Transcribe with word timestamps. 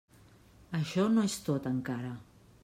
Això 0.79 1.05
no 1.17 1.27
és 1.29 1.37
tot 1.51 1.69
encara. 1.73 2.17